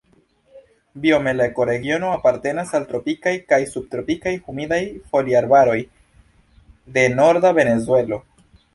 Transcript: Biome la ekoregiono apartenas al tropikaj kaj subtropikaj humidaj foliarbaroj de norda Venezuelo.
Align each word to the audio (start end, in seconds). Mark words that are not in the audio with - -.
Biome 1.03 1.33
la 1.39 1.45
ekoregiono 1.49 2.09
apartenas 2.13 2.73
al 2.81 2.89
tropikaj 2.93 3.35
kaj 3.53 3.61
subtropikaj 3.75 4.35
humidaj 4.49 4.83
foliarbaroj 5.13 5.79
de 6.99 7.09
norda 7.23 7.57
Venezuelo. 7.63 8.25